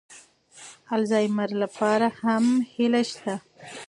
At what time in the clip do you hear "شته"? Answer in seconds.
3.09-3.35